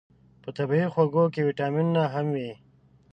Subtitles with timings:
[0.43, 2.51] په طبیعي خوږو کې ویتامینونه هم وي.